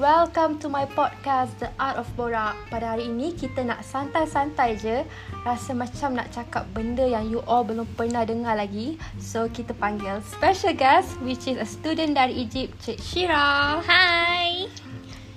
welcome 0.00 0.56
to 0.56 0.64
my 0.72 0.88
podcast 0.96 1.52
The 1.60 1.68
Art 1.76 2.00
of 2.00 2.08
Borak. 2.16 2.56
Pada 2.72 2.96
hari 2.96 3.12
ini 3.12 3.36
kita 3.36 3.60
nak 3.60 3.84
santai-santai 3.84 4.80
je, 4.80 5.04
rasa 5.44 5.76
macam 5.76 6.16
nak 6.16 6.32
cakap 6.32 6.64
benda 6.72 7.04
yang 7.04 7.28
you 7.28 7.44
all 7.44 7.60
belum 7.60 7.84
pernah 8.00 8.24
dengar 8.24 8.56
lagi. 8.56 8.96
So 9.20 9.52
kita 9.52 9.76
panggil 9.76 10.24
special 10.24 10.72
guest 10.72 11.20
which 11.20 11.44
is 11.44 11.60
a 11.60 11.68
student 11.68 12.16
dari 12.16 12.32
Egypt, 12.32 12.80
Cik 12.80 12.96
Shira. 12.96 13.84
Hai. 13.84 14.72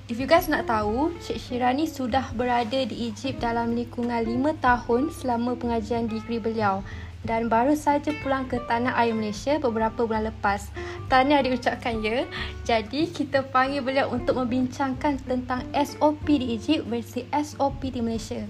If 0.07 0.15
you 0.15 0.31
guys 0.31 0.47
nak 0.47 0.71
tahu, 0.71 1.11
Cik 1.19 1.43
Shira 1.43 1.75
ni 1.75 1.83
sudah 1.83 2.31
berada 2.31 2.87
di 2.87 3.11
Egypt 3.11 3.43
dalam 3.43 3.75
lingkungan 3.75 4.23
5 4.23 4.63
tahun 4.63 5.11
selama 5.11 5.59
pengajian 5.59 6.07
degree 6.07 6.39
beliau 6.39 6.79
dan 7.23 7.47
baru 7.47 7.71
saja 7.75 8.11
pulang 8.19 8.47
ke 8.51 8.59
tanah 8.67 8.95
air 8.99 9.15
Malaysia 9.15 9.55
beberapa 9.59 10.03
bulan 10.03 10.27
lepas. 10.27 10.67
Tahniah 11.11 11.43
diucapkan 11.45 11.99
ya. 11.99 12.25
Jadi 12.65 13.11
kita 13.11 13.45
panggil 13.47 13.83
beliau 13.83 14.09
untuk 14.09 14.39
membincangkan 14.39 15.19
tentang 15.23 15.67
SOP 15.75 16.25
di 16.25 16.55
Egypt 16.57 16.87
versi 16.87 17.27
SOP 17.29 17.91
di 17.91 17.99
Malaysia. 17.99 18.43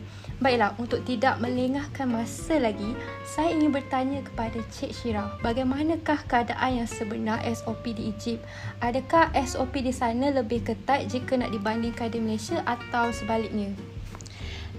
Baiklah, 0.44 0.76
untuk 0.82 1.04
tidak 1.08 1.40
melengahkan 1.40 2.10
masa 2.10 2.60
lagi, 2.60 2.98
saya 3.24 3.54
ingin 3.56 3.72
bertanya 3.72 4.20
kepada 4.26 4.60
Cik 4.76 4.92
Syira, 4.92 5.30
bagaimanakah 5.40 6.26
keadaan 6.28 6.84
yang 6.84 6.90
sebenar 6.90 7.40
SOP 7.48 7.96
di 7.96 8.12
Egypt? 8.12 8.44
Adakah 8.84 9.32
SOP 9.44 9.80
di 9.80 9.94
sana 9.96 10.32
lebih 10.36 10.66
ketat 10.68 11.08
jika 11.08 11.40
nak 11.40 11.54
dibandingkan 11.54 12.12
di 12.12 12.20
Malaysia 12.20 12.60
atau 12.68 13.12
sebaliknya? 13.16 13.72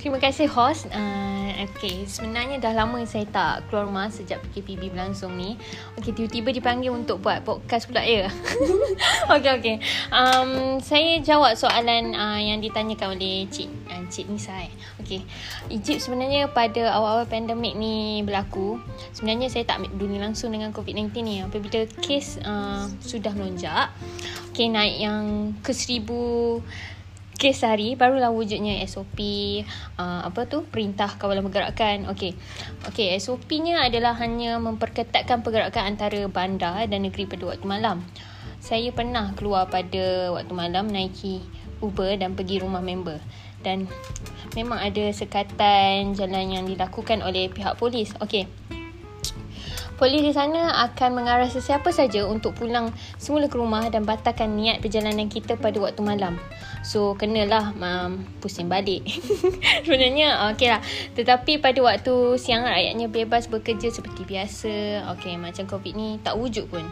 Terima 0.01 0.21
kasih 0.21 0.51
host. 0.51 0.85
Uh, 0.93 1.44
okay, 1.57 2.05
sebenarnya 2.05 2.59
dah 2.59 2.75
lama 2.75 3.01
saya 3.07 3.25
tak 3.31 3.69
keluar 3.69 3.87
rumah 3.87 4.11
sejak 4.11 4.43
PKPB 4.51 4.91
berlangsung 4.91 5.35
ni. 5.39 5.55
Okay, 5.99 6.11
tiba-tiba 6.11 6.51
dipanggil 6.51 6.91
untuk 6.91 7.23
buat 7.23 7.47
podcast 7.47 7.87
pula 7.87 8.03
ya. 8.03 8.27
okay, 9.35 9.53
okay. 9.55 9.77
Um, 10.11 10.83
saya 10.83 11.23
jawab 11.23 11.55
soalan 11.55 12.15
uh, 12.15 12.41
yang 12.41 12.59
ditanyakan 12.59 13.15
oleh 13.15 13.47
Cik 13.49 13.71
uh, 13.91 14.03
Cik 14.11 14.27
Nisa. 14.31 14.55
Eh. 14.67 14.73
Okay, 15.05 15.21
Egypt 15.71 16.01
sebenarnya 16.03 16.51
pada 16.51 16.91
awal-awal 16.95 17.29
pandemik 17.31 17.79
ni 17.79 18.25
berlaku. 18.27 18.83
Sebenarnya 19.15 19.53
saya 19.53 19.69
tak 19.69 19.87
peduli 19.87 20.19
langsung 20.19 20.51
dengan 20.51 20.75
COVID-19 20.75 21.11
ni. 21.23 21.45
Apabila 21.45 21.87
kes 22.03 22.43
uh, 22.43 22.91
sudah 23.05 23.31
melonjak, 23.37 23.95
okay, 24.51 24.67
naik 24.67 24.97
yang 24.99 25.55
ke 25.63 25.71
seribu 25.71 26.59
kes 27.35 27.67
hari 27.67 27.99
barulah 27.99 28.31
wujudnya 28.31 28.79
SOP 28.87 29.19
uh, 29.99 30.23
apa 30.25 30.47
tu 30.47 30.63
perintah 30.65 31.11
kawalan 31.19 31.45
pergerakan. 31.45 32.07
Okey. 32.15 32.33
Okey 32.89 33.19
SOP-nya 33.19 33.85
adalah 33.85 34.15
hanya 34.23 34.57
memperketatkan 34.63 35.43
pergerakan 35.43 35.95
antara 35.95 36.25
bandar 36.31 36.87
dan 36.87 37.05
negeri 37.05 37.27
pada 37.27 37.55
waktu 37.55 37.67
malam. 37.67 38.07
Saya 38.65 38.95
pernah 38.97 39.37
keluar 39.37 39.69
pada 39.69 40.33
waktu 40.33 40.53
malam 40.57 40.89
naiki 40.89 41.45
Uber 41.85 42.17
dan 42.17 42.33
pergi 42.33 42.65
rumah 42.65 42.81
member. 42.81 43.21
Dan 43.61 43.89
memang 44.57 44.81
ada 44.81 45.05
sekatan 45.13 46.17
jalan 46.17 46.47
yang 46.49 46.65
dilakukan 46.65 47.21
oleh 47.21 47.53
pihak 47.53 47.77
polis. 47.77 48.13
Okey. 48.25 48.49
Polis 49.95 50.27
di 50.27 50.35
sana 50.35 50.85
akan 50.91 51.11
mengarah 51.15 51.47
sesiapa 51.47 51.95
saja 51.95 52.27
untuk 52.27 52.59
pulang 52.59 52.91
semula 53.15 53.47
ke 53.47 53.55
rumah 53.55 53.87
dan 53.95 54.03
batalkan 54.03 54.59
niat 54.59 54.83
perjalanan 54.83 55.31
kita 55.31 55.55
pada 55.55 55.79
waktu 55.79 56.03
malam. 56.03 56.35
So, 56.85 57.17
kenalah 57.17 57.73
um, 57.81 58.29
pusing 58.45 58.69
balik. 58.69 59.09
Sebenarnya, 59.89 60.53
okey 60.53 60.69
lah. 60.69 60.85
Tetapi 61.17 61.59
pada 61.65 61.81
waktu 61.81 62.37
siang, 62.37 62.69
rakyatnya 62.69 63.09
bebas 63.09 63.49
bekerja 63.49 63.89
seperti 63.89 64.29
biasa. 64.29 65.09
Okey, 65.17 65.41
macam 65.41 65.65
COVID 65.65 65.93
ni 65.97 66.21
tak 66.21 66.37
wujud 66.37 66.69
pun. 66.69 66.85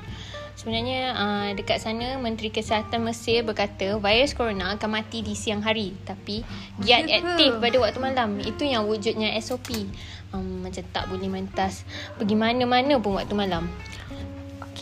Sebenarnya 0.53 1.17
uh, 1.17 1.49
dekat 1.57 1.81
sana 1.81 2.21
Menteri 2.21 2.53
Kesihatan 2.53 3.03
Mesir 3.03 3.41
berkata 3.41 3.97
virus 3.97 4.37
corona 4.37 4.77
akan 4.77 5.01
mati 5.01 5.25
di 5.25 5.33
siang 5.33 5.65
hari 5.65 5.97
tapi 6.05 6.45
giat 6.77 7.09
aktif 7.09 7.57
pada 7.57 7.77
waktu 7.81 7.99
malam. 7.99 8.37
Itu 8.39 8.69
yang 8.69 8.85
wujudnya 8.85 9.33
SOP. 9.41 9.89
Um, 10.33 10.65
macam 10.65 10.85
tak 10.93 11.09
boleh 11.13 11.29
mentas 11.29 11.85
pergi 12.17 12.37
mana-mana 12.37 13.01
pun 13.01 13.17
waktu 13.17 13.33
malam. 13.33 13.69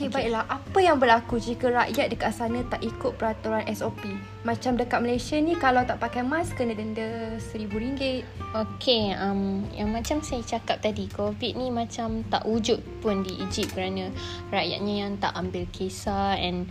Okey, 0.00 0.08
okay. 0.08 0.32
baiklah. 0.32 0.48
Apa 0.48 0.78
yang 0.80 0.96
berlaku 0.96 1.36
jika 1.36 1.68
rakyat 1.68 2.08
dekat 2.08 2.32
sana 2.32 2.64
tak 2.72 2.80
ikut 2.80 3.20
peraturan 3.20 3.68
SOP? 3.68 4.00
Macam 4.48 4.80
dekat 4.80 4.96
Malaysia 5.04 5.36
ni 5.36 5.52
kalau 5.60 5.84
tak 5.84 6.00
pakai 6.00 6.24
mask 6.24 6.56
kena 6.56 6.72
denda 6.72 7.36
RM1000. 7.36 8.24
Okey, 8.56 9.12
um, 9.20 9.60
yang 9.76 9.92
macam 9.92 10.24
saya 10.24 10.40
cakap 10.40 10.80
tadi, 10.80 11.04
COVID 11.12 11.52
ni 11.52 11.68
macam 11.68 12.24
tak 12.32 12.48
wujud 12.48 12.80
pun 13.04 13.20
di 13.20 13.44
Egypt 13.44 13.76
kerana 13.76 14.08
rakyatnya 14.48 14.94
yang 15.04 15.20
tak 15.20 15.36
ambil 15.36 15.68
kisah 15.68 16.32
and 16.40 16.64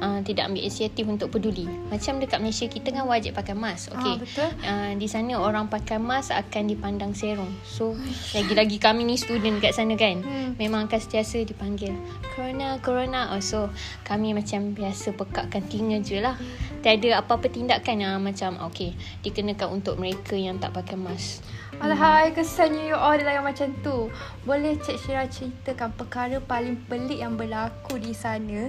uh, 0.00 0.20
tidak 0.22 0.50
ambil 0.50 0.62
inisiatif 0.64 1.04
untuk 1.06 1.28
peduli. 1.34 1.66
Macam 1.90 2.18
dekat 2.18 2.38
Malaysia 2.42 2.66
kita 2.66 2.90
kan 2.94 3.04
wajib 3.06 3.34
pakai 3.34 3.54
mask. 3.54 3.94
Okey. 3.94 4.14
Ah, 4.14 4.18
betul. 4.18 4.50
Uh, 4.62 4.90
di 4.98 5.08
sana 5.10 5.34
orang 5.38 5.66
pakai 5.70 5.98
mask 5.98 6.34
akan 6.34 6.62
dipandang 6.70 7.12
serong. 7.14 7.50
So 7.66 7.94
lagi-lagi 8.34 8.78
kami 8.78 9.06
ni 9.06 9.14
student 9.18 9.58
dekat 9.58 9.76
sana 9.76 9.94
kan. 9.94 10.22
Hmm. 10.22 10.54
Memang 10.56 10.86
akan 10.86 10.98
sentiasa 10.98 11.42
dipanggil 11.42 11.94
corona 12.34 12.78
corona. 12.82 13.20
Oh, 13.34 13.42
so 13.42 13.70
kami 14.06 14.34
macam 14.34 14.74
biasa 14.74 15.14
pekakkan 15.14 15.62
telinga 15.66 16.02
je 16.02 16.18
lah. 16.22 16.38
Tiada 16.82 17.18
apa-apa 17.18 17.50
tindakan 17.50 17.96
yang 17.98 18.14
macam 18.22 18.58
okey 18.70 18.94
dikenakan 19.26 19.82
untuk 19.82 19.98
mereka 19.98 20.38
yang 20.38 20.62
tak 20.62 20.74
pakai 20.74 20.94
mask. 20.94 21.42
Alahai, 21.78 22.34
kesannya 22.34 22.90
you 22.90 22.98
all 22.98 23.14
adalah 23.14 23.38
yang 23.38 23.46
macam 23.46 23.70
tu. 23.86 24.10
Boleh 24.42 24.74
Cik 24.82 24.98
Syira 24.98 25.30
ceritakan 25.30 25.94
perkara 25.94 26.42
paling 26.42 26.74
pelik 26.90 27.22
yang 27.22 27.38
berlaku 27.38 28.02
di 28.02 28.10
sana 28.10 28.66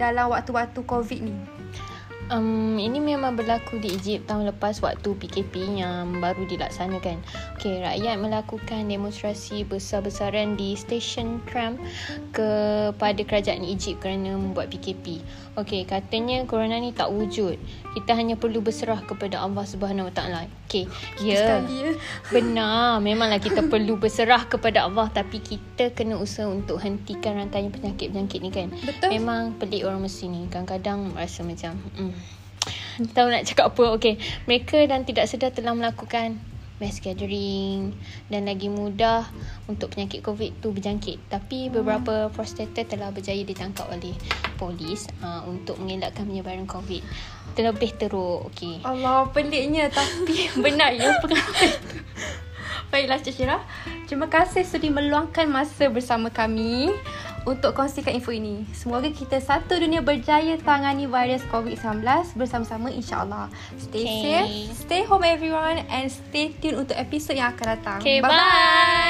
dalam 0.00 0.32
waktu-waktu 0.32 0.80
COVID 0.84 1.20
ni? 1.22 1.36
Um, 2.32 2.80
ini 2.80 2.96
memang 2.96 3.36
berlaku 3.36 3.76
di 3.76 3.92
Egypt 3.92 4.24
tahun 4.30 4.48
lepas 4.54 4.80
waktu 4.80 5.12
PKP 5.20 5.82
yang 5.84 6.16
baru 6.16 6.48
dilaksanakan. 6.48 7.20
Okey, 7.58 7.84
rakyat 7.84 8.16
melakukan 8.16 8.88
demonstrasi 8.88 9.68
besar-besaran 9.68 10.56
di 10.56 10.72
stesen 10.72 11.44
tram 11.44 11.76
kepada 12.32 13.20
kerajaan 13.26 13.66
Egypt 13.66 14.00
kerana 14.00 14.38
membuat 14.38 14.72
PKP. 14.72 15.20
Okey, 15.52 15.84
katanya 15.84 16.48
corona 16.48 16.80
ni 16.80 16.96
tak 16.96 17.12
wujud. 17.12 17.60
Kita 17.92 18.16
hanya 18.16 18.40
perlu 18.40 18.64
berserah 18.64 19.04
kepada 19.04 19.44
Allah 19.44 19.68
Subhanahu 19.68 20.08
Wa 20.08 20.14
Taala. 20.16 20.40
Okey. 20.64 20.88
Ya. 21.20 21.60
ya. 21.60 21.92
Benar, 22.32 23.04
memanglah 23.04 23.36
kita 23.36 23.60
perlu 23.72 24.00
berserah 24.00 24.48
kepada 24.48 24.88
Allah 24.88 25.12
tapi 25.12 25.44
kita 25.44 25.92
kena 25.92 26.16
usaha 26.16 26.48
untuk 26.48 26.80
hentikan 26.80 27.36
rantaian 27.36 27.68
penyakit-penyakit 27.68 28.40
ni 28.40 28.48
kan. 28.48 28.72
Betul. 28.72 29.12
Memang 29.12 29.60
pelik 29.60 29.84
orang 29.84 30.00
Mesir 30.00 30.32
ni. 30.32 30.48
Kadang-kadang 30.48 31.12
rasa 31.12 31.44
macam 31.44 31.76
mm, 32.00 32.12
tahu 33.12 33.28
nak 33.28 33.44
cakap 33.44 33.76
apa. 33.76 33.84
Okey, 34.00 34.16
mereka 34.48 34.80
dan 34.88 35.04
tidak 35.04 35.28
sedar 35.28 35.52
telah 35.52 35.76
melakukan 35.76 36.40
mass 36.82 36.98
gathering 36.98 37.94
dan 38.26 38.50
lagi 38.50 38.66
mudah 38.66 39.22
untuk 39.70 39.94
penyakit 39.94 40.26
COVID 40.26 40.58
tu 40.58 40.74
berjangkit. 40.74 41.30
Tapi 41.30 41.70
beberapa 41.70 42.26
prostrator 42.34 42.82
telah 42.82 43.14
berjaya 43.14 43.46
ditangkap 43.46 43.86
oleh 43.86 44.18
polis 44.58 45.06
uh, 45.22 45.46
untuk 45.46 45.78
mengelakkan 45.78 46.26
penyebaran 46.26 46.66
COVID. 46.66 47.06
Terlebih 47.54 47.94
teruk. 47.94 48.50
Okey. 48.50 48.82
Allah, 48.82 49.30
peliknya 49.30 49.86
tapi 49.86 50.50
benar 50.64 50.90
ya 50.90 51.14
pengalaman 51.22 51.70
Baiklah 52.92 53.24
Cik 53.24 53.32
Syirah. 53.32 53.62
Terima 54.04 54.28
kasih 54.28 54.68
sudi 54.68 54.92
meluangkan 54.92 55.48
masa 55.48 55.88
bersama 55.88 56.28
kami 56.28 56.92
untuk 57.44 57.74
kongsikan 57.74 58.14
info 58.14 58.30
ini. 58.30 58.62
Semoga 58.74 59.10
kita 59.10 59.42
satu 59.42 59.78
dunia 59.78 60.02
berjaya 60.04 60.58
tangani 60.60 61.10
virus 61.10 61.42
COVID-19 61.50 62.02
bersama-sama 62.38 62.88
insyaAllah. 62.92 63.50
Stay 63.78 64.04
okay. 64.04 64.20
safe, 64.22 64.46
stay 64.86 65.02
home 65.02 65.26
everyone 65.26 65.82
and 65.90 66.08
stay 66.10 66.54
tuned 66.62 66.78
untuk 66.78 66.94
episod 66.94 67.34
yang 67.34 67.54
akan 67.54 67.78
datang. 67.78 67.98
Okay, 67.98 68.22
bye. 68.22 68.30
bye. 68.30 69.01